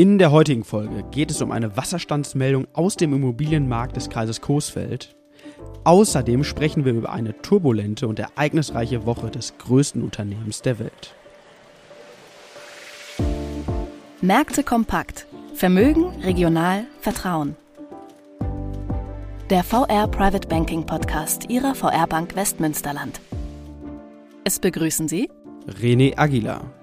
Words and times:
In 0.00 0.16
der 0.16 0.30
heutigen 0.30 0.64
Folge 0.64 1.04
geht 1.10 1.30
es 1.30 1.42
um 1.42 1.52
eine 1.52 1.76
Wasserstandsmeldung 1.76 2.66
aus 2.72 2.96
dem 2.96 3.12
Immobilienmarkt 3.12 3.96
des 3.96 4.08
Kreises 4.08 4.40
Coesfeld. 4.40 5.14
Außerdem 5.84 6.42
sprechen 6.42 6.86
wir 6.86 6.94
über 6.94 7.12
eine 7.12 7.36
turbulente 7.42 8.08
und 8.08 8.18
ereignisreiche 8.18 9.04
Woche 9.04 9.30
des 9.30 9.58
größten 9.58 10.02
Unternehmens 10.02 10.62
der 10.62 10.78
Welt. 10.78 11.14
Märkte 14.22 14.64
kompakt. 14.64 15.26
Vermögen, 15.52 16.06
regional, 16.22 16.84
Vertrauen. 17.02 17.54
Der 19.50 19.62
VR 19.62 20.08
Private 20.08 20.48
Banking 20.48 20.86
Podcast 20.86 21.50
Ihrer 21.50 21.74
VR 21.74 22.06
Bank 22.06 22.34
Westmünsterland. 22.36 23.20
Es 24.44 24.60
begrüßen 24.60 25.08
Sie 25.08 25.28
René 25.68 26.16
Aguilar. 26.16 26.79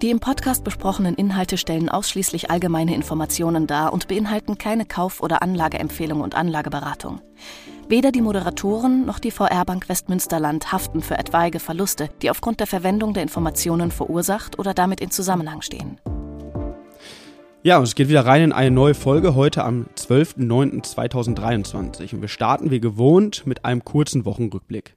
Die 0.00 0.10
im 0.10 0.20
Podcast 0.20 0.62
besprochenen 0.62 1.16
Inhalte 1.16 1.58
stellen 1.58 1.88
ausschließlich 1.88 2.52
allgemeine 2.52 2.94
Informationen 2.94 3.66
dar 3.66 3.92
und 3.92 4.06
beinhalten 4.06 4.56
keine 4.56 4.86
Kauf- 4.86 5.20
oder 5.20 5.42
Anlageempfehlung 5.42 6.20
und 6.20 6.36
Anlageberatung. 6.36 7.20
Weder 7.88 8.12
die 8.12 8.20
Moderatoren 8.20 9.06
noch 9.06 9.18
die 9.18 9.32
VR 9.32 9.64
Bank 9.64 9.88
Westmünsterland 9.88 10.70
haften 10.70 11.00
für 11.00 11.18
etwaige 11.18 11.58
Verluste, 11.58 12.10
die 12.22 12.30
aufgrund 12.30 12.60
der 12.60 12.68
Verwendung 12.68 13.12
der 13.12 13.24
Informationen 13.24 13.90
verursacht 13.90 14.60
oder 14.60 14.72
damit 14.72 15.00
in 15.00 15.10
Zusammenhang 15.10 15.62
stehen. 15.62 15.98
Ja, 17.64 17.78
und 17.78 17.84
es 17.84 17.96
geht 17.96 18.08
wieder 18.08 18.24
rein 18.24 18.42
in 18.42 18.52
eine 18.52 18.70
neue 18.70 18.94
Folge 18.94 19.34
heute 19.34 19.64
am 19.64 19.86
12.09.2023. 19.96 22.14
Und 22.14 22.20
wir 22.20 22.28
starten 22.28 22.70
wie 22.70 22.78
gewohnt 22.78 23.48
mit 23.48 23.64
einem 23.64 23.84
kurzen 23.84 24.24
Wochenrückblick 24.24 24.96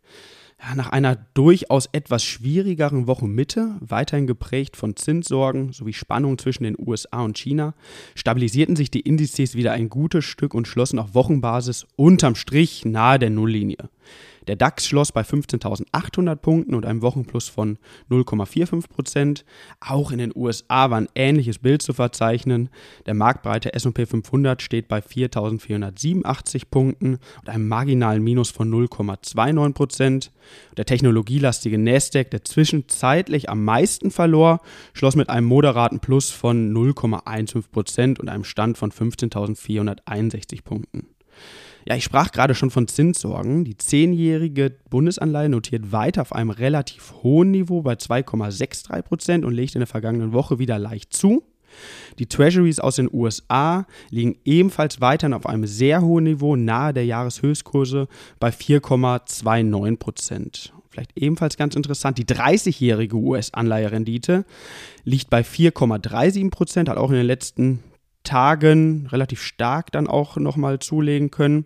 ja, 0.62 0.76
nach 0.76 0.90
einer 0.90 1.16
durchaus 1.34 1.88
etwas 1.92 2.24
schwierigeren 2.24 3.08
Wochenmitte, 3.08 3.76
weiterhin 3.80 4.28
geprägt 4.28 4.78
von 4.78 4.96
Zinssorgen 4.96 5.74
sowie 5.74 5.94
Spannungen 5.94 6.38
zwischen 6.38 6.64
den 6.64 6.76
USA 6.78 7.22
und 7.22 7.38
China, 7.38 7.74
stabilisierten 8.16 8.76
sich 8.76 8.92
die 8.92 9.00
Indizes 9.00 9.56
wieder 9.56 9.72
ein 9.72 9.90
gutes 9.90 10.26
Stück 10.26 10.54
und 10.54 10.68
schlossen 10.68 11.00
auf 11.00 11.16
Wochenbasis 11.16 11.88
unterm 11.96 12.36
Strich 12.36 12.86
nahe 12.86 13.18
der 13.18 13.32
Nulllinie. 13.32 13.90
Der 14.48 14.56
DAX 14.56 14.88
schloss 14.88 15.12
bei 15.12 15.22
15.800 15.22 16.36
Punkten 16.36 16.74
und 16.74 16.86
einem 16.86 17.02
Wochenplus 17.02 17.48
von 17.48 17.78
0,45 18.10 18.90
Prozent. 18.90 19.46
Auch 19.80 20.12
in 20.12 20.18
den 20.18 20.32
USA 20.36 20.90
war 20.90 20.98
ein 20.98 21.10
ähnliches 21.14 21.60
Bild 21.60 21.82
zu 21.82 21.94
verzeichnen. 21.94 22.70
Der 23.06 23.14
marktbreite 23.14 23.74
S&P 23.74 24.06
500 24.06 24.62
steht 24.62 24.88
bei 24.88 25.00
4.487 25.00 26.64
Punkten 26.72 27.20
und 27.42 27.50
einem 27.50 27.68
marginalen 27.68 28.24
Minus 28.24 28.50
von 28.50 28.72
0,29 28.72 29.74
Prozent. 29.74 30.32
Der 30.76 30.86
technologielastige 30.86 31.78
Nasdaq, 31.78 32.32
der 32.32 32.44
zwischenzeitlich 32.44 33.50
am 33.50 33.64
meisten 33.64 34.10
verlor, 34.10 34.62
schloss 34.94 35.16
mit 35.16 35.30
einem 35.30 35.48
moderaten 35.48 36.00
Plus 36.00 36.32
von 36.32 36.74
0,15 36.74 37.64
Prozent 37.72 38.20
und 38.20 38.28
einem 38.28 38.44
Stand 38.44 38.78
von 38.78 38.92
15.461 38.92 40.64
Punkten. 40.64 41.08
Ja, 41.88 41.96
ich 41.96 42.04
sprach 42.04 42.32
gerade 42.32 42.56
schon 42.56 42.70
von 42.70 42.88
Zinssorgen. 42.88 43.64
Die 43.64 43.78
zehnjährige 43.78 44.72
Bundesanleihe 44.90 45.50
notiert 45.50 45.92
weiter 45.92 46.22
auf 46.22 46.34
einem 46.34 46.52
relativ 46.52 47.14
hohen 47.24 47.52
Niveau 47.52 47.82
bei 47.82 47.94
2,63 47.94 49.02
Prozent 49.02 49.46
und 49.46 49.54
legt 49.54 49.76
in 49.76 49.80
der 49.80 49.88
vergangenen 49.88 50.34
Woche 50.34 50.60
wieder 50.60 50.78
leicht 50.78 51.14
zu. 51.14 51.44
Die 52.20 52.26
Treasuries 52.26 52.80
aus 52.80 52.98
den 52.98 53.10
USA 53.12 53.86
liegen 54.10 54.38
ebenfalls 54.46 55.02
weiterhin 55.02 55.34
auf 55.34 55.46
einem 55.46 55.66
sehr 55.66 56.02
hohen 56.02 56.26
Niveau, 56.26 56.56
nahe 56.56 56.94
der 56.94 57.06
Jahreshöchstkurse 57.06 58.08
bei 58.40 58.50
4,29 58.50 59.98
Prozent. 59.98 60.74
Vielleicht 60.90 61.18
ebenfalls 61.18 61.56
ganz 61.56 61.76
interessant, 61.76 62.18
die 62.18 62.26
30-jährige 62.26 63.16
US-Anleiherendite 63.16 64.44
liegt 65.06 65.30
bei 65.30 65.42
4,37 65.42 66.52
Prozent, 66.52 66.90
hat 66.90 66.98
auch 66.98 67.10
in 67.10 67.16
den 67.16 67.26
letzten 67.26 67.80
Tagen 68.24 69.08
relativ 69.12 69.42
stark 69.42 69.92
dann 69.92 70.08
auch 70.08 70.38
nochmal 70.38 70.80
zulegen 70.80 71.32
können 71.32 71.66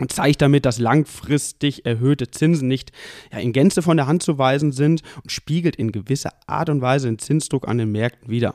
und 0.00 0.12
zeigt 0.12 0.40
damit, 0.42 0.64
dass 0.64 0.78
langfristig 0.78 1.84
erhöhte 1.86 2.30
Zinsen 2.30 2.68
nicht 2.68 2.92
ja, 3.32 3.38
in 3.38 3.52
Gänze 3.52 3.82
von 3.82 3.96
der 3.96 4.06
Hand 4.06 4.22
zu 4.22 4.38
weisen 4.38 4.72
sind 4.72 5.02
und 5.22 5.30
spiegelt 5.30 5.76
in 5.76 5.92
gewisser 5.92 6.32
Art 6.46 6.70
und 6.70 6.80
Weise 6.80 7.08
den 7.08 7.18
Zinsdruck 7.18 7.68
an 7.68 7.78
den 7.78 7.92
Märkten 7.92 8.30
wider. 8.30 8.54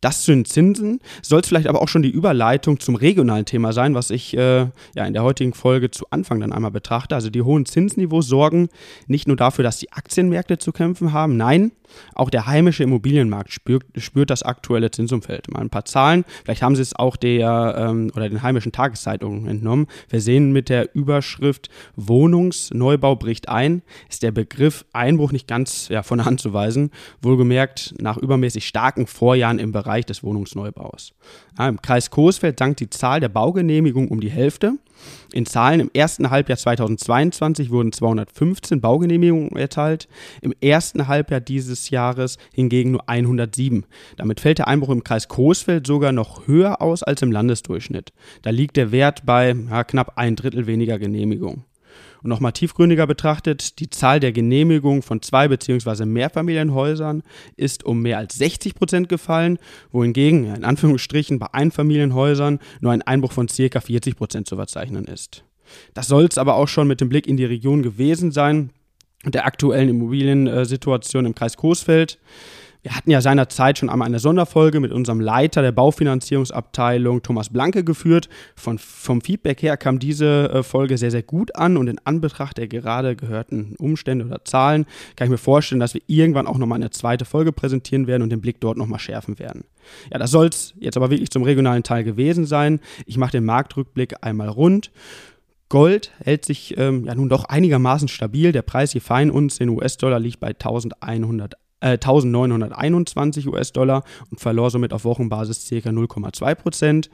Das 0.00 0.22
zu 0.22 0.32
den 0.32 0.44
Zinsen 0.44 1.00
soll 1.22 1.40
es 1.40 1.48
vielleicht 1.48 1.66
aber 1.66 1.80
auch 1.80 1.88
schon 1.88 2.02
die 2.02 2.10
Überleitung 2.10 2.80
zum 2.80 2.96
regionalen 2.96 3.46
Thema 3.46 3.72
sein, 3.72 3.94
was 3.94 4.10
ich 4.10 4.36
äh, 4.36 4.68
ja 4.94 5.04
in 5.06 5.14
der 5.14 5.22
heutigen 5.22 5.54
Folge 5.54 5.90
zu 5.90 6.04
Anfang 6.10 6.40
dann 6.40 6.52
einmal 6.52 6.70
betrachte. 6.70 7.14
Also 7.14 7.30
die 7.30 7.42
hohen 7.42 7.66
Zinsniveaus 7.66 8.28
sorgen 8.28 8.68
nicht 9.06 9.26
nur 9.26 9.36
dafür, 9.36 9.64
dass 9.64 9.78
die 9.78 9.92
Aktienmärkte 9.92 10.58
zu 10.58 10.72
kämpfen 10.72 11.12
haben, 11.12 11.36
nein, 11.36 11.72
auch 12.14 12.30
der 12.30 12.46
heimische 12.46 12.82
Immobilienmarkt 12.82 13.52
spürt, 13.52 13.84
spürt 13.96 14.30
das 14.30 14.42
aktuelle 14.42 14.90
Zinsumfeld. 14.90 15.50
Mal 15.50 15.60
ein 15.60 15.70
paar 15.70 15.84
Zahlen, 15.84 16.24
vielleicht 16.44 16.62
haben 16.62 16.76
Sie 16.76 16.82
es 16.82 16.94
auch 16.94 17.16
der 17.16 17.74
ähm, 17.78 18.10
oder 18.14 18.28
den 18.28 18.42
heimischen 18.42 18.72
Tageszeitungen 18.72 19.46
entnommen. 19.46 19.86
Wir 20.08 20.20
sehen 20.20 20.52
mit 20.52 20.68
der 20.68 20.94
Überschrift 20.94 21.70
Wohnungsneubau 21.96 23.16
bricht 23.16 23.48
ein, 23.48 23.82
ist 24.08 24.22
der 24.22 24.32
Begriff 24.32 24.84
Einbruch 24.92 25.32
nicht 25.32 25.48
ganz 25.48 25.88
ja, 25.88 26.02
von 26.02 26.18
der 26.18 26.26
Hand 26.26 26.40
zu 26.40 26.52
weisen. 26.52 26.90
Wohlgemerkt 27.22 27.94
nach 27.98 28.16
übermäßig 28.16 28.66
starken 28.66 29.06
Vorjahren 29.06 29.58
im 29.58 29.72
Bereich 29.72 29.95
des 30.04 30.22
Wohnungsneubaus. 30.22 31.12
Ja, 31.58 31.68
Im 31.68 31.80
Kreis 31.80 32.10
Coesfeld 32.10 32.58
sank 32.58 32.76
die 32.76 32.90
Zahl 32.90 33.20
der 33.20 33.28
Baugenehmigungen 33.28 34.10
um 34.10 34.20
die 34.20 34.30
Hälfte. 34.30 34.74
In 35.32 35.46
Zahlen 35.46 35.80
im 35.80 35.90
ersten 35.92 36.30
Halbjahr 36.30 36.58
2022 36.58 37.70
wurden 37.70 37.92
215 37.92 38.80
Baugenehmigungen 38.80 39.56
erteilt, 39.56 40.08
im 40.42 40.54
ersten 40.60 41.06
Halbjahr 41.06 41.40
dieses 41.40 41.90
Jahres 41.90 42.38
hingegen 42.54 42.92
nur 42.92 43.08
107. 43.08 43.86
Damit 44.16 44.40
fällt 44.40 44.58
der 44.58 44.68
Einbruch 44.68 44.90
im 44.90 45.04
Kreis 45.04 45.28
Coesfeld 45.28 45.86
sogar 45.86 46.12
noch 46.12 46.46
höher 46.46 46.80
aus 46.82 47.02
als 47.02 47.22
im 47.22 47.32
Landesdurchschnitt. 47.32 48.12
Da 48.42 48.50
liegt 48.50 48.76
der 48.76 48.92
Wert 48.92 49.26
bei 49.26 49.54
ja, 49.54 49.84
knapp 49.84 50.12
ein 50.16 50.36
Drittel 50.36 50.66
weniger 50.66 50.98
Genehmigungen. 50.98 51.64
Und 52.22 52.30
nochmal 52.30 52.52
tiefgründiger 52.52 53.06
betrachtet, 53.06 53.78
die 53.78 53.90
Zahl 53.90 54.20
der 54.20 54.32
Genehmigungen 54.32 55.02
von 55.02 55.22
Zwei- 55.22 55.48
bzw. 55.48 56.04
Mehrfamilienhäusern 56.06 57.22
ist 57.56 57.84
um 57.84 58.02
mehr 58.02 58.18
als 58.18 58.36
60 58.36 58.74
Prozent 58.74 59.08
gefallen, 59.08 59.58
wohingegen 59.90 60.54
in 60.54 60.64
Anführungsstrichen 60.64 61.38
bei 61.38 61.48
Einfamilienhäusern 61.52 62.58
nur 62.80 62.92
ein 62.92 63.02
Einbruch 63.02 63.32
von 63.32 63.46
ca. 63.46 63.80
40 63.80 64.16
Prozent 64.16 64.46
zu 64.48 64.56
verzeichnen 64.56 65.04
ist. 65.04 65.44
Das 65.94 66.08
soll 66.08 66.24
es 66.24 66.38
aber 66.38 66.54
auch 66.56 66.68
schon 66.68 66.88
mit 66.88 67.00
dem 67.00 67.08
Blick 67.08 67.26
in 67.26 67.36
die 67.36 67.44
Region 67.44 67.82
gewesen 67.82 68.30
sein 68.32 68.70
der 69.24 69.46
aktuellen 69.46 69.88
Immobiliensituation 69.88 71.26
im 71.26 71.34
Kreis 71.34 71.56
Coesfeld. 71.56 72.18
Wir 72.82 72.94
hatten 72.94 73.10
ja 73.10 73.20
seinerzeit 73.20 73.78
schon 73.78 73.90
einmal 73.90 74.06
eine 74.06 74.18
Sonderfolge 74.18 74.80
mit 74.80 74.92
unserem 74.92 75.20
Leiter 75.20 75.62
der 75.62 75.72
Baufinanzierungsabteilung 75.72 77.22
Thomas 77.22 77.50
Blanke 77.50 77.84
geführt. 77.84 78.28
Von, 78.54 78.78
vom 78.78 79.20
Feedback 79.20 79.62
her 79.62 79.76
kam 79.76 79.98
diese 79.98 80.50
äh, 80.50 80.62
Folge 80.62 80.98
sehr, 80.98 81.10
sehr 81.10 81.22
gut 81.22 81.54
an 81.56 81.76
und 81.76 81.88
in 81.88 81.98
Anbetracht 82.04 82.58
der 82.58 82.68
gerade 82.68 83.16
gehörten 83.16 83.74
Umstände 83.78 84.24
oder 84.24 84.44
Zahlen 84.44 84.86
kann 85.16 85.26
ich 85.26 85.30
mir 85.30 85.38
vorstellen, 85.38 85.80
dass 85.80 85.94
wir 85.94 86.02
irgendwann 86.06 86.46
auch 86.46 86.58
nochmal 86.58 86.76
eine 86.76 86.90
zweite 86.90 87.24
Folge 87.24 87.52
präsentieren 87.52 88.06
werden 88.06 88.22
und 88.22 88.30
den 88.30 88.40
Blick 88.40 88.60
dort 88.60 88.76
nochmal 88.76 89.00
schärfen 89.00 89.38
werden. 89.38 89.64
Ja, 90.12 90.18
das 90.18 90.30
soll 90.30 90.48
es 90.48 90.74
jetzt 90.78 90.96
aber 90.96 91.10
wirklich 91.10 91.30
zum 91.30 91.42
regionalen 91.42 91.82
Teil 91.82 92.04
gewesen 92.04 92.46
sein. 92.46 92.80
Ich 93.06 93.18
mache 93.18 93.32
den 93.32 93.44
Marktrückblick 93.44 94.16
einmal 94.22 94.48
rund. 94.48 94.90
Gold 95.68 96.12
hält 96.22 96.44
sich 96.44 96.78
ähm, 96.78 97.04
ja 97.04 97.14
nun 97.14 97.28
doch 97.28 97.44
einigermaßen 97.44 98.08
stabil. 98.08 98.52
Der 98.52 98.62
Preis 98.62 98.94
je 98.94 99.00
fein 99.00 99.30
uns 99.30 99.58
in 99.58 99.68
US-Dollar 99.68 100.20
liegt 100.20 100.40
bei 100.40 100.52
1100 101.80 102.56
1921 102.56 103.48
US-Dollar 103.48 104.04
und 104.30 104.40
verlor 104.40 104.70
somit 104.70 104.92
auf 104.92 105.04
Wochenbasis 105.04 105.68
ca. 105.68 105.76
0,2 105.76 106.54
Prozent. 106.54 107.10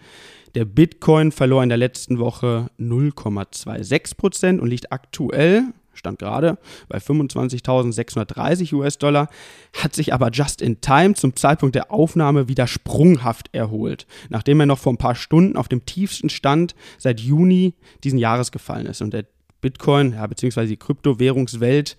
Der 0.54 0.64
Bitcoin 0.64 1.32
verlor 1.32 1.62
in 1.62 1.68
der 1.68 1.78
letzten 1.78 2.18
Woche 2.18 2.70
0,26 2.78 4.16
Prozent 4.16 4.60
und 4.60 4.68
liegt 4.68 4.92
aktuell, 4.92 5.64
stand 5.94 6.18
gerade, 6.18 6.58
bei 6.88 6.98
25.630 6.98 8.74
US-Dollar, 8.74 9.28
hat 9.72 9.94
sich 9.94 10.12
aber 10.12 10.30
just 10.30 10.60
in 10.60 10.80
time 10.80 11.14
zum 11.14 11.36
Zeitpunkt 11.36 11.74
der 11.74 11.90
Aufnahme 11.90 12.48
wieder 12.48 12.66
sprunghaft 12.66 13.48
erholt, 13.52 14.06
nachdem 14.28 14.60
er 14.60 14.66
noch 14.66 14.78
vor 14.78 14.92
ein 14.92 14.98
paar 14.98 15.14
Stunden 15.14 15.56
auf 15.56 15.68
dem 15.68 15.86
tiefsten 15.86 16.28
Stand 16.28 16.74
seit 16.98 17.20
Juni 17.20 17.74
diesen 18.04 18.18
Jahres 18.18 18.52
gefallen 18.52 18.86
ist. 18.86 19.00
Und 19.00 19.14
der 19.14 19.24
Bitcoin, 19.62 20.12
ja, 20.12 20.26
beziehungsweise 20.26 20.68
die 20.68 20.76
Kryptowährungswelt, 20.76 21.96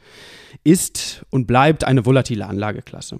ist 0.64 1.26
und 1.32 1.48
bleibt 1.48 1.84
eine 1.84 2.06
volatile 2.06 2.46
Anlageklasse. 2.46 3.20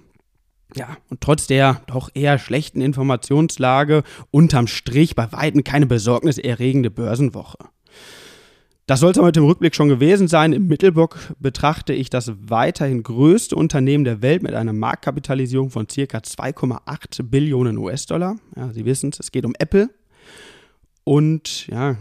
Ja, 0.76 0.96
und 1.08 1.20
trotz 1.20 1.46
der 1.46 1.82
doch 1.86 2.10
eher 2.14 2.38
schlechten 2.38 2.80
Informationslage 2.80 4.02
unterm 4.30 4.66
Strich 4.66 5.14
bei 5.14 5.30
Weitem 5.32 5.64
keine 5.64 5.86
besorgniserregende 5.86 6.90
Börsenwoche. 6.90 7.58
Das 8.86 9.00
sollte 9.00 9.22
heute 9.22 9.40
im 9.40 9.46
Rückblick 9.46 9.74
schon 9.74 9.88
gewesen 9.88 10.28
sein. 10.28 10.52
Im 10.52 10.66
Mittelblock 10.66 11.16
betrachte 11.38 11.94
ich 11.94 12.10
das 12.10 12.32
weiterhin 12.38 13.02
größte 13.02 13.56
Unternehmen 13.56 14.04
der 14.04 14.20
Welt 14.20 14.42
mit 14.42 14.52
einer 14.52 14.74
Marktkapitalisierung 14.74 15.70
von 15.70 15.86
ca. 15.86 16.18
2,8 16.18 17.22
Billionen 17.22 17.78
US-Dollar. 17.78 18.36
Ja, 18.56 18.72
Sie 18.74 18.84
wissen 18.84 19.08
es, 19.10 19.20
es 19.20 19.32
geht 19.32 19.46
um 19.46 19.54
Apple. 19.58 19.88
Und 21.04 21.66
ja, 21.68 21.96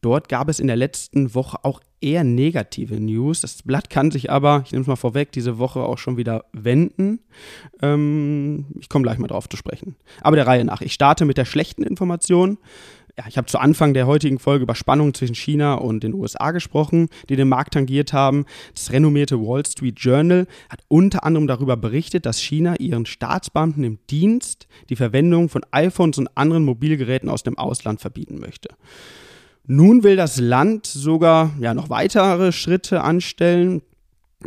dort 0.00 0.28
gab 0.28 0.48
es 0.48 0.60
in 0.60 0.66
der 0.66 0.76
letzten 0.76 1.34
Woche 1.34 1.58
auch 1.64 1.80
eher 2.00 2.24
negative 2.24 3.00
News. 3.00 3.40
Das 3.40 3.62
Blatt 3.62 3.90
kann 3.90 4.10
sich 4.10 4.30
aber, 4.30 4.62
ich 4.64 4.72
nehme 4.72 4.82
es 4.82 4.88
mal 4.88 4.96
vorweg, 4.96 5.32
diese 5.32 5.58
Woche 5.58 5.80
auch 5.80 5.98
schon 5.98 6.16
wieder 6.16 6.44
wenden. 6.52 7.20
Ähm, 7.82 8.66
ich 8.78 8.88
komme 8.88 9.02
gleich 9.02 9.18
mal 9.18 9.26
drauf 9.26 9.48
zu 9.48 9.56
sprechen. 9.56 9.96
Aber 10.20 10.36
der 10.36 10.46
Reihe 10.46 10.64
nach. 10.64 10.80
Ich 10.80 10.92
starte 10.92 11.24
mit 11.24 11.38
der 11.38 11.44
schlechten 11.44 11.82
Information 11.82 12.58
ja, 13.18 13.24
ich 13.26 13.36
habe 13.36 13.48
zu 13.48 13.58
Anfang 13.58 13.94
der 13.94 14.06
heutigen 14.06 14.38
Folge 14.38 14.62
über 14.62 14.76
Spannungen 14.76 15.12
zwischen 15.12 15.34
China 15.34 15.74
und 15.74 16.04
den 16.04 16.14
USA 16.14 16.52
gesprochen, 16.52 17.08
die 17.28 17.34
den 17.34 17.48
Markt 17.48 17.74
tangiert 17.74 18.12
haben. 18.12 18.46
Das 18.74 18.92
renommierte 18.92 19.40
Wall 19.40 19.66
Street 19.66 19.98
Journal 19.98 20.46
hat 20.68 20.84
unter 20.86 21.24
anderem 21.24 21.48
darüber 21.48 21.76
berichtet, 21.76 22.26
dass 22.26 22.38
China 22.38 22.76
ihren 22.78 23.06
Staatsbeamten 23.06 23.82
im 23.82 23.98
Dienst 24.08 24.68
die 24.88 24.94
Verwendung 24.94 25.48
von 25.48 25.62
iPhones 25.72 26.18
und 26.18 26.36
anderen 26.36 26.64
Mobilgeräten 26.64 27.28
aus 27.28 27.42
dem 27.42 27.58
Ausland 27.58 28.00
verbieten 28.00 28.38
möchte. 28.38 28.68
Nun 29.70 30.02
will 30.02 30.16
das 30.16 30.40
Land 30.40 30.86
sogar 30.86 31.50
ja, 31.60 31.74
noch 31.74 31.90
weitere 31.90 32.52
Schritte 32.52 33.02
anstellen 33.02 33.82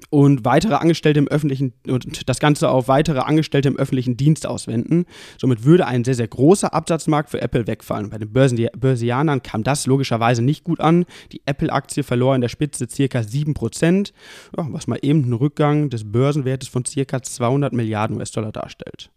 und 0.10 0.46
weitere 0.46 0.74
Angestellte 0.74 1.20
im 1.20 1.28
öffentlichen 1.28 1.74
und 1.88 2.28
das 2.28 2.40
Ganze 2.40 2.70
auf 2.70 2.88
weitere 2.88 3.20
Angestellte 3.20 3.68
im 3.68 3.78
öffentlichen 3.78 4.18
Dienst 4.18 4.48
auswenden. 4.48 5.06
Somit 5.38 5.64
würde 5.64 5.86
ein 5.86 6.04
sehr, 6.04 6.16
sehr 6.16 6.28
großer 6.28 6.74
Absatzmarkt 6.74 7.30
für 7.30 7.40
Apple 7.40 7.68
wegfallen. 7.68 8.10
Bei 8.10 8.18
den 8.18 8.34
Börsen 8.34 8.68
Börsianern 8.76 9.44
kam 9.44 9.64
das 9.64 9.86
logischerweise 9.86 10.42
nicht 10.42 10.64
gut 10.64 10.80
an. 10.80 11.06
Die 11.32 11.44
Apple-Aktie 11.46 12.02
verlor 12.02 12.34
in 12.34 12.42
der 12.42 12.50
Spitze 12.50 12.88
ca. 12.88 13.20
7%, 13.20 14.14
was 14.54 14.88
mal 14.88 14.98
eben 15.04 15.24
einen 15.26 15.34
Rückgang 15.34 15.92
des 15.92 16.12
Börsenwertes 16.12 16.68
von 16.68 16.82
ca. 16.82 17.22
200 17.22 17.74
Milliarden 17.74 18.18
US-Dollar 18.18 18.52
darstellt. 18.52 19.12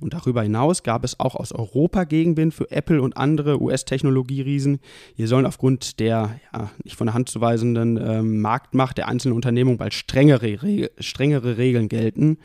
Und 0.00 0.14
darüber 0.14 0.42
hinaus 0.42 0.82
gab 0.82 1.04
es 1.04 1.18
auch 1.20 1.34
aus 1.34 1.52
Europa 1.52 2.04
Gegenwind 2.04 2.54
für 2.54 2.70
Apple 2.70 3.02
und 3.02 3.16
andere 3.16 3.60
US-Technologieriesen. 3.60 4.80
Hier 5.14 5.28
sollen 5.28 5.46
aufgrund 5.46 6.00
der 6.00 6.40
ja, 6.52 6.70
nicht 6.84 6.96
von 6.96 7.06
der 7.06 7.14
Hand 7.14 7.28
zu 7.28 7.40
weisenden 7.40 7.96
ähm, 7.96 8.40
Marktmacht 8.40 8.98
der 8.98 9.08
einzelnen 9.08 9.34
Unternehmungen 9.34 9.78
bald 9.78 9.94
strengere, 9.94 10.62
Re 10.62 10.90
strengere 10.98 11.56
Regeln 11.58 11.88
gelten. 11.88 12.38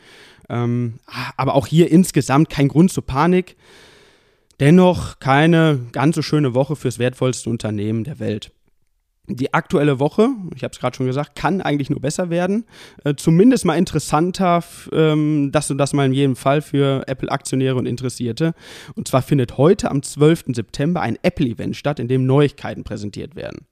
Ähm, 0.48 0.94
aber 1.36 1.54
auch 1.54 1.66
hier 1.66 1.90
insgesamt 1.90 2.50
kein 2.50 2.68
Grund 2.68 2.92
zur 2.92 3.04
Panik. 3.04 3.56
Dennoch 4.60 5.18
keine 5.18 5.80
ganz 5.92 6.16
so 6.16 6.22
schöne 6.22 6.54
Woche 6.54 6.76
fürs 6.76 6.98
wertvollste 6.98 7.50
Unternehmen 7.50 8.04
der 8.04 8.18
Welt. 8.18 8.52
Die 9.28 9.52
aktuelle 9.54 9.98
Woche, 9.98 10.28
ich 10.54 10.62
habe 10.62 10.72
es 10.72 10.78
gerade 10.78 10.96
schon 10.96 11.06
gesagt, 11.06 11.34
kann 11.34 11.60
eigentlich 11.60 11.90
nur 11.90 12.00
besser 12.00 12.30
werden. 12.30 12.64
Äh, 13.04 13.14
zumindest 13.16 13.64
mal 13.64 13.76
interessanter, 13.76 14.62
ähm, 14.92 15.50
das 15.52 15.70
und 15.70 15.78
das 15.78 15.92
mal 15.92 16.06
in 16.06 16.12
jedem 16.12 16.36
Fall 16.36 16.62
für 16.62 17.02
Apple-Aktionäre 17.08 17.76
und 17.76 17.86
Interessierte. 17.86 18.54
Und 18.94 19.08
zwar 19.08 19.22
findet 19.22 19.58
heute 19.58 19.90
am 19.90 20.02
12. 20.02 20.54
September 20.54 21.00
ein 21.00 21.18
Apple-Event 21.22 21.76
statt, 21.76 21.98
in 21.98 22.08
dem 22.08 22.24
Neuigkeiten 22.26 22.84
präsentiert 22.84 23.34
werden. 23.34 23.66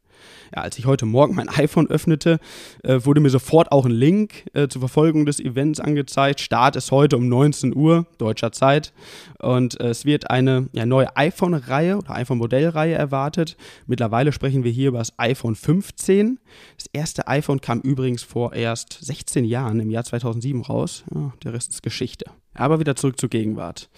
Ja, 0.55 0.63
als 0.63 0.79
ich 0.79 0.87
heute 0.87 1.07
Morgen 1.07 1.35
mein 1.35 1.49
iPhone 1.57 1.89
öffnete, 1.89 2.39
äh, 2.83 3.01
wurde 3.05 3.21
mir 3.21 3.31
sofort 3.31 3.73
auch 3.73 3.85
ein 3.85 3.91
Link 3.91 4.47
äh, 4.55 4.69
zur 4.69 4.81
Verfolgung 4.81 5.27
des 5.27 5.41
Events 5.41 5.81
angezeigt. 5.81 6.41
Start 6.41 6.77
ist 6.77 6.91
heute 6.91 7.17
um 7.17 7.29
19 7.29 7.75
Uhr 7.75 8.07
deutscher 8.19 8.53
Zeit 8.53 8.93
und 9.41 9.81
äh, 9.81 9.89
es 9.89 10.05
wird 10.05 10.31
eine 10.31 10.69
ja, 10.73 10.87
neue 10.87 11.17
iPhone-Reihe 11.17 11.97
oder 11.99 12.11
iPhone-Modellreihe 12.11 12.95
erwartet. 12.95 13.57
Mittlerweile 13.87 14.33
sprechen 14.33 14.65
wir 14.65 14.71
hier 14.71 14.89
über 14.89 14.99
das 14.99 15.19
iPhone 15.19 15.55
15. 15.55 16.39
Das 16.77 16.87
erste 16.93 17.29
iPhone 17.29 17.61
kam 17.61 17.81
übrigens 17.81 18.23
vor 18.23 18.53
erst 18.53 18.99
16 19.01 19.45
Jahren, 19.45 19.81
im 19.81 19.91
Jahr 19.91 20.05
2007 20.05 20.63
raus. 20.63 21.05
Ja, 21.15 21.33
der 21.43 21.53
Rest 21.53 21.71
ist 21.71 21.83
Geschichte. 21.83 22.27
Aber 22.55 22.81
wieder 22.81 22.97
zurück 22.97 23.19
zur 23.21 23.29
Gegenwart. 23.29 23.91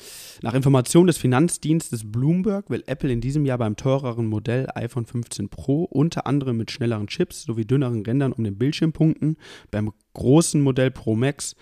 Nach 0.43 0.55
Informationen 0.55 1.06
des 1.06 1.19
Finanzdienstes 1.19 2.11
Bloomberg 2.11 2.70
will 2.70 2.82
Apple 2.87 3.12
in 3.12 3.20
diesem 3.20 3.44
Jahr 3.44 3.58
beim 3.58 3.76
teureren 3.76 4.26
Modell 4.26 4.67
iPhone 4.75 5.06
15 5.06 5.49
Pro 5.49 5.85
unter 5.85 6.26
anderem 6.26 6.56
mit 6.56 6.70
schnelleren 6.70 7.06
Chips 7.06 7.43
sowie 7.43 7.67
dünneren 7.67 8.03
Rändern 8.03 8.32
um 8.32 8.44
den 8.44 8.56
Bildschirm 8.56 8.93
punkten. 8.93 9.37
Beim 9.70 9.93
großen 10.14 10.61
Modell 10.61 10.91
Pro 10.91 11.14
Max 11.14 11.55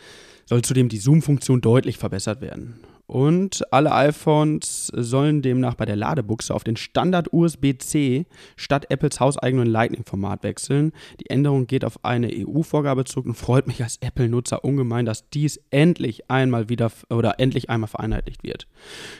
soll 0.47 0.63
zudem 0.63 0.89
die 0.89 0.99
Zoom-Funktion 0.99 1.61
deutlich 1.61 1.99
verbessert 1.99 2.41
werden. 2.41 2.81
Und 3.07 3.63
alle 3.71 3.93
iPhones 3.93 4.87
sollen 4.95 5.43
demnach 5.43 5.75
bei 5.75 5.85
der 5.85 5.97
Ladebuchse 5.97 6.55
auf 6.55 6.65
den 6.65 6.77
Standard 6.77 7.33
USB-C 7.33 8.25
statt 8.57 8.91
Apples 8.91 9.21
hauseigenen 9.21 9.67
Lightning-Format 9.67 10.43
wechseln. 10.43 10.93
Die 11.21 11.29
Änderung 11.29 11.67
geht 11.67 11.85
auf 11.85 12.03
eine 12.05 12.31
EU-Vorgabe 12.33 13.05
zurück 13.05 13.27
und 13.27 13.35
freut 13.35 13.67
mich 13.67 13.83
als 13.83 13.99
Apple-Nutzer 13.99 14.65
ungemein, 14.65 15.05
dass 15.05 15.29
dies 15.29 15.61
endlich 15.71 16.31
einmal 16.31 16.71
wieder 16.71 16.91
oder 17.11 17.39
endlich 17.41 17.69
einmal 17.69 17.89
vereinheitlicht 17.89 18.43
wird. 18.43 18.67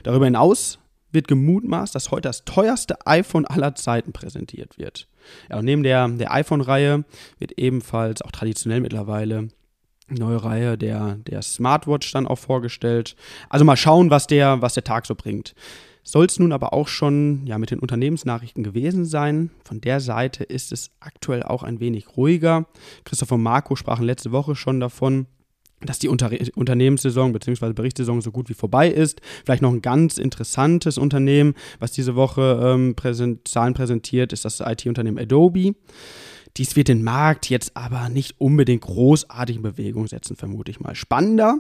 Darüber 0.03 0.25
hinaus 0.25 0.79
wird 1.13 1.29
gemutmaßt, 1.29 1.95
dass 1.95 2.11
heute 2.11 2.29
das 2.29 2.45
teuerste 2.45 3.07
iPhone 3.07 3.45
aller 3.45 3.75
Zeiten 3.75 4.13
präsentiert 4.13 4.79
wird. 4.79 5.09
Ja, 5.51 5.59
und 5.59 5.65
neben 5.67 5.83
der, 5.83 6.09
der 6.09 6.33
iPhone-Reihe 6.33 7.05
wird 7.39 7.53
ebenfalls 7.59 8.23
auch 8.23 8.33
traditionell 8.33 8.81
mittlerweile 8.81 9.49
neue 10.09 10.43
Reihe 10.43 10.77
der, 10.77 11.17
der 11.17 11.43
Smartwatch 11.43 12.13
dann 12.13 12.27
auch 12.27 12.39
vorgestellt. 12.39 13.17
Also 13.49 13.65
mal 13.65 13.77
schauen, 13.77 14.11
was 14.11 14.27
der, 14.27 14.61
was 14.63 14.75
der 14.75 14.85
Tag 14.85 15.07
so 15.07 15.15
bringt. 15.15 15.55
Soll 16.07 16.27
es 16.27 16.39
nun 16.39 16.53
aber 16.53 16.75
auch 16.75 16.87
schon 16.87 17.47
ja, 17.47 17.57
mit 17.57 17.71
den 17.71 17.79
Unternehmensnachrichten 17.79 18.63
gewesen 18.63 19.07
sein. 19.07 19.51
Von 19.65 19.81
der 19.81 20.01
Seite 20.01 20.45
ist 20.45 20.71
es 20.71 20.91
aktuell 21.01 21.43
auch 21.43 21.63
ein 21.63 21.81
wenig 21.81 22.17
ruhiger. 22.17 22.67
Christopher 23.05 23.37
und 23.37 23.43
Marco 23.43 23.75
sprachen 23.75 24.05
letzte 24.05 24.31
Woche 24.31 24.55
schon 24.55 24.81
davon, 24.81 25.27
dass 25.81 25.99
die 25.99 26.09
Unter 26.09 26.31
Unternehmenssaison 26.55 27.33
bzw. 27.33 27.73
Berichtssaison 27.73 28.21
so 28.21 28.33
gut 28.33 28.51
wie 28.51 28.55
vorbei 28.55 28.89
ist. 28.89 29.23
Vielleicht 29.45 29.63
noch 29.63 29.73
ein 29.73 29.83
ganz 29.83 30.19
interessantes 30.19 30.99
Unternehmen, 30.99 31.55
was 31.79 31.93
diese 31.93 32.15
Woche 32.15 32.61
ähm, 32.63 32.95
präsent 32.95 33.49
Zahlen 33.49 33.73
präsentiert, 33.73 34.35
ist 34.35 34.45
das 34.45 34.61
IT-Unternehmen 34.61 35.19
Adobe. 35.19 35.75
Dies 36.57 36.77
wird 36.77 36.89
den 36.89 37.03
Markt 37.03 37.51
jetzt 37.51 37.77
aber 37.77 38.09
nicht 38.09 38.41
unbedingt 38.41 38.83
großartig 38.83 39.57
in 39.57 39.63
Bewegung 39.63 40.07
setzen, 40.07 40.37
vermute 40.37 40.71
ich 40.71 40.81
mal. 40.81 40.95
Spannender 40.95 41.59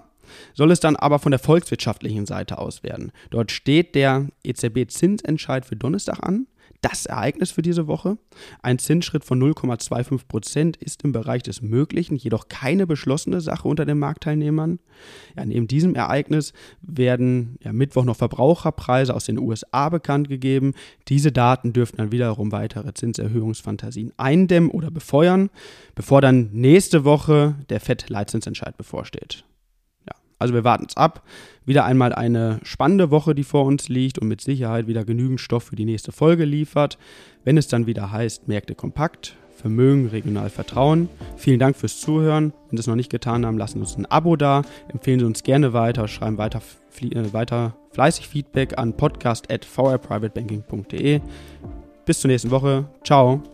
soll 0.54 0.70
es 0.70 0.80
dann 0.80 0.96
aber 0.96 1.18
von 1.18 1.32
der 1.32 1.38
volkswirtschaftlichen 1.38 2.26
Seite 2.26 2.58
aus 2.58 2.82
werden. 2.82 3.12
Dort 3.30 3.50
steht 3.50 3.94
der 3.94 4.28
EZB-Zinsentscheid 4.44 5.66
für 5.66 5.76
Donnerstag 5.76 6.20
an 6.22 6.46
das 6.84 7.06
Ereignis 7.06 7.50
für 7.50 7.62
diese 7.62 7.86
Woche. 7.86 8.18
Ein 8.62 8.78
Zinsschritt 8.78 9.24
von 9.24 9.42
0,25 9.42 10.28
Prozent 10.28 10.76
ist 10.76 11.02
im 11.02 11.12
Bereich 11.12 11.42
des 11.42 11.62
Möglichen, 11.62 12.16
jedoch 12.16 12.48
keine 12.48 12.86
beschlossene 12.86 13.40
Sache 13.40 13.66
unter 13.66 13.86
den 13.86 13.98
Marktteilnehmern. 13.98 14.78
Ja, 15.36 15.46
neben 15.46 15.66
diesem 15.66 15.94
Ereignis 15.94 16.52
werden 16.82 17.56
ja, 17.62 17.72
Mittwoch 17.72 18.04
noch 18.04 18.16
Verbraucherpreise 18.16 19.14
aus 19.14 19.24
den 19.24 19.38
USA 19.38 19.88
bekannt 19.88 20.28
gegeben. 20.28 20.74
Diese 21.08 21.32
Daten 21.32 21.72
dürften 21.72 21.96
dann 21.96 22.12
wiederum 22.12 22.52
weitere 22.52 22.92
Zinserhöhungsfantasien 22.92 24.12
eindämmen 24.18 24.70
oder 24.70 24.90
befeuern, 24.90 25.48
bevor 25.94 26.20
dann 26.20 26.50
nächste 26.52 27.04
Woche 27.04 27.54
der 27.70 27.80
FED-Leitzinsentscheid 27.80 28.76
bevorsteht. 28.76 29.44
Also 30.38 30.54
wir 30.54 30.64
warten 30.64 30.86
es 30.88 30.96
ab. 30.96 31.22
Wieder 31.64 31.84
einmal 31.84 32.12
eine 32.12 32.60
spannende 32.62 33.10
Woche, 33.10 33.34
die 33.34 33.44
vor 33.44 33.64
uns 33.64 33.88
liegt 33.88 34.18
und 34.18 34.28
mit 34.28 34.40
Sicherheit 34.40 34.86
wieder 34.86 35.04
genügend 35.04 35.40
Stoff 35.40 35.64
für 35.64 35.76
die 35.76 35.84
nächste 35.84 36.12
Folge 36.12 36.44
liefert. 36.44 36.98
Wenn 37.44 37.56
es 37.56 37.68
dann 37.68 37.86
wieder 37.86 38.12
heißt, 38.12 38.48
Märkte 38.48 38.74
kompakt, 38.74 39.36
Vermögen, 39.56 40.08
regional 40.08 40.50
Vertrauen. 40.50 41.08
Vielen 41.36 41.58
Dank 41.58 41.76
fürs 41.76 42.00
Zuhören. 42.00 42.52
Wenn 42.68 42.76
Sie 42.76 42.80
es 42.80 42.86
noch 42.86 42.96
nicht 42.96 43.10
getan 43.10 43.46
haben, 43.46 43.56
lassen 43.56 43.78
Sie 43.78 43.80
uns 43.80 43.96
ein 43.96 44.04
Abo 44.06 44.36
da, 44.36 44.60
empfehlen 44.88 45.20
Sie 45.20 45.26
uns 45.26 45.42
gerne 45.42 45.72
weiter, 45.72 46.06
schreiben 46.08 46.36
weiter, 46.38 46.60
äh, 47.00 47.32
weiter 47.32 47.76
fleißig 47.92 48.28
Feedback 48.28 48.78
an 48.78 48.96
podcast.vrprivatebanking.de. 48.96 51.20
Bis 52.04 52.20
zur 52.20 52.28
nächsten 52.28 52.50
Woche. 52.50 52.84
Ciao. 53.04 53.53